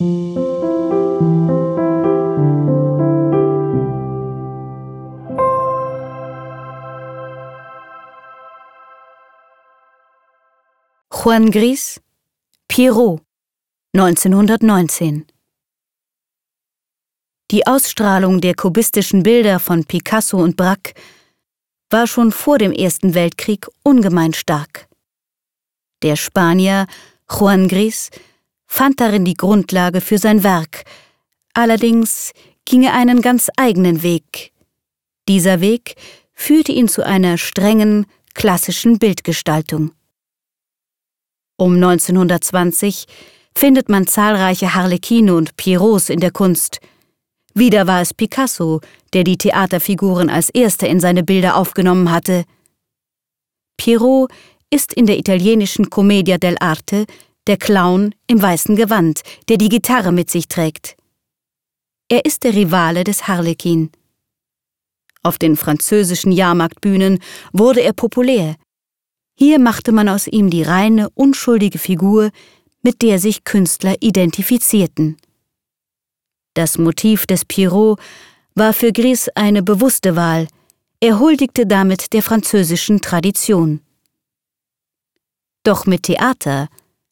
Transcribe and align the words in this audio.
Juan 0.00 0.10
Gris, 11.50 12.00
Pierrot, 12.68 13.22
1919 13.92 15.26
Die 17.50 17.66
Ausstrahlung 17.66 18.40
der 18.40 18.54
kubistischen 18.54 19.24
Bilder 19.24 19.58
von 19.58 19.84
Picasso 19.84 20.38
und 20.38 20.56
Braque 20.56 20.94
war 21.90 22.06
schon 22.06 22.30
vor 22.30 22.58
dem 22.58 22.70
Ersten 22.70 23.14
Weltkrieg 23.14 23.66
ungemein 23.82 24.32
stark. 24.32 24.88
Der 26.04 26.14
Spanier 26.14 26.86
Juan 27.28 27.66
Gris 27.66 28.10
fand 28.68 29.00
darin 29.00 29.24
die 29.24 29.34
Grundlage 29.34 30.00
für 30.00 30.18
sein 30.18 30.44
Werk, 30.44 30.84
allerdings 31.54 32.32
ging 32.64 32.84
er 32.84 32.94
einen 32.94 33.22
ganz 33.22 33.50
eigenen 33.56 34.02
Weg. 34.02 34.52
Dieser 35.28 35.60
Weg 35.60 35.96
führte 36.34 36.70
ihn 36.70 36.86
zu 36.86 37.04
einer 37.04 37.38
strengen, 37.38 38.06
klassischen 38.34 38.98
Bildgestaltung. 38.98 39.90
Um 41.56 41.74
1920 41.74 43.06
findet 43.56 43.88
man 43.88 44.06
zahlreiche 44.06 44.74
Harlekine 44.74 45.34
und 45.34 45.56
Pierrots 45.56 46.10
in 46.10 46.20
der 46.20 46.30
Kunst. 46.30 46.78
Wieder 47.54 47.88
war 47.88 48.00
es 48.00 48.14
Picasso, 48.14 48.80
der 49.12 49.24
die 49.24 49.36
Theaterfiguren 49.36 50.30
als 50.30 50.50
erster 50.50 50.88
in 50.88 51.00
seine 51.00 51.24
Bilder 51.24 51.56
aufgenommen 51.56 52.12
hatte. 52.12 52.44
Pierrot 53.76 54.30
ist 54.70 54.92
in 54.92 55.06
der 55.06 55.18
italienischen 55.18 55.90
Commedia 55.90 56.36
dell'arte 56.36 57.06
der 57.48 57.56
Clown 57.56 58.14
im 58.28 58.40
weißen 58.40 58.76
Gewand, 58.76 59.22
der 59.48 59.56
die 59.56 59.68
Gitarre 59.68 60.12
mit 60.12 60.30
sich 60.30 60.46
trägt. 60.46 60.96
Er 62.08 62.24
ist 62.24 62.44
der 62.44 62.54
Rivale 62.54 63.02
des 63.02 63.26
Harlekin. 63.26 63.90
Auf 65.22 65.38
den 65.38 65.56
französischen 65.56 66.30
Jahrmarktbühnen 66.30 67.18
wurde 67.52 67.80
er 67.80 67.92
populär, 67.92 68.54
hier 69.40 69.60
machte 69.60 69.92
man 69.92 70.08
aus 70.08 70.26
ihm 70.26 70.50
die 70.50 70.64
reine, 70.64 71.10
unschuldige 71.10 71.78
Figur, 71.78 72.30
mit 72.82 73.02
der 73.02 73.20
sich 73.20 73.44
Künstler 73.44 73.94
identifizierten. 74.00 75.16
Das 76.54 76.76
Motiv 76.76 77.24
des 77.24 77.44
Pierrot 77.44 78.00
war 78.56 78.72
für 78.72 78.92
Gris 78.92 79.28
eine 79.36 79.62
bewusste 79.62 80.16
Wahl, 80.16 80.48
er 80.98 81.20
huldigte 81.20 81.68
damit 81.68 82.12
der 82.14 82.24
französischen 82.24 83.00
Tradition. 83.00 83.80
Doch 85.62 85.86
mit 85.86 86.02
Theater 86.02 86.68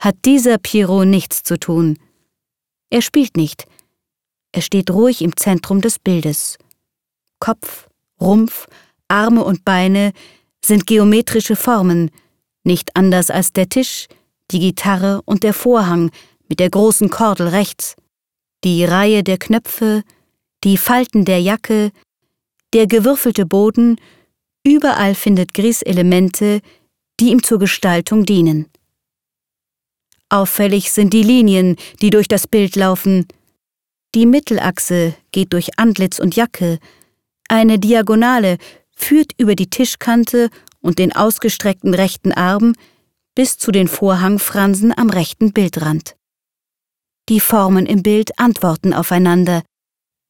hat 0.00 0.16
dieser 0.24 0.58
Pierrot 0.58 1.06
nichts 1.06 1.42
zu 1.42 1.58
tun. 1.58 1.98
Er 2.90 3.02
spielt 3.02 3.36
nicht, 3.36 3.66
er 4.52 4.62
steht 4.62 4.90
ruhig 4.90 5.22
im 5.22 5.36
Zentrum 5.36 5.80
des 5.80 5.98
Bildes. 5.98 6.58
Kopf, 7.38 7.88
Rumpf, 8.20 8.66
Arme 9.08 9.44
und 9.44 9.64
Beine 9.64 10.12
sind 10.64 10.86
geometrische 10.86 11.56
Formen, 11.56 12.10
nicht 12.64 12.96
anders 12.96 13.30
als 13.30 13.52
der 13.52 13.68
Tisch, 13.68 14.06
die 14.50 14.60
Gitarre 14.60 15.22
und 15.24 15.42
der 15.42 15.54
Vorhang 15.54 16.10
mit 16.48 16.60
der 16.60 16.70
großen 16.70 17.10
Kordel 17.10 17.48
rechts, 17.48 17.94
die 18.64 18.84
Reihe 18.84 19.22
der 19.22 19.38
Knöpfe, 19.38 20.02
die 20.64 20.76
Falten 20.76 21.24
der 21.24 21.40
Jacke, 21.40 21.92
der 22.72 22.86
gewürfelte 22.86 23.46
Boden, 23.46 23.96
überall 24.64 25.14
findet 25.14 25.54
Gris 25.54 25.82
Elemente, 25.82 26.60
die 27.18 27.30
ihm 27.30 27.42
zur 27.42 27.58
Gestaltung 27.58 28.26
dienen. 28.26 28.66
Auffällig 30.30 30.92
sind 30.92 31.12
die 31.12 31.22
Linien, 31.22 31.76
die 32.00 32.10
durch 32.10 32.28
das 32.28 32.46
Bild 32.46 32.76
laufen. 32.76 33.26
Die 34.14 34.26
Mittelachse 34.26 35.14
geht 35.32 35.52
durch 35.52 35.78
Antlitz 35.78 36.18
und 36.18 36.34
Jacke, 36.36 36.78
eine 37.50 37.80
Diagonale 37.80 38.58
führt 38.94 39.32
über 39.36 39.56
die 39.56 39.68
Tischkante 39.68 40.50
und 40.80 41.00
den 41.00 41.12
ausgestreckten 41.12 41.94
rechten 41.94 42.32
Arm 42.32 42.74
bis 43.34 43.58
zu 43.58 43.72
den 43.72 43.88
Vorhangfransen 43.88 44.96
am 44.96 45.10
rechten 45.10 45.52
Bildrand. 45.52 46.14
Die 47.28 47.40
Formen 47.40 47.86
im 47.86 48.04
Bild 48.04 48.38
antworten 48.38 48.94
aufeinander. 48.94 49.62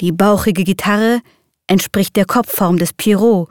Die 0.00 0.10
bauchige 0.10 0.64
Gitarre 0.64 1.20
entspricht 1.68 2.16
der 2.16 2.24
Kopfform 2.24 2.78
des 2.78 2.92
Pierrot. 2.94 3.48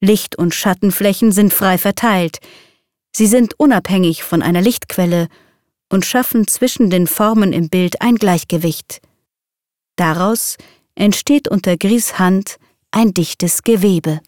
Licht- 0.00 0.36
und 0.36 0.54
Schattenflächen 0.54 1.32
sind 1.32 1.52
frei 1.52 1.76
verteilt. 1.76 2.38
Sie 3.14 3.26
sind 3.26 3.60
unabhängig 3.60 4.22
von 4.22 4.40
einer 4.40 4.62
Lichtquelle 4.62 5.28
und 5.90 6.06
schaffen 6.06 6.46
zwischen 6.46 6.88
den 6.88 7.06
Formen 7.06 7.52
im 7.52 7.68
Bild 7.68 8.00
ein 8.00 8.14
Gleichgewicht. 8.14 9.00
Daraus 9.96 10.56
entsteht 10.94 11.48
unter 11.48 11.76
Gris 11.76 12.18
Hand 12.18 12.56
ein 12.90 13.12
dichtes 13.12 13.62
Gewebe. 13.62 14.20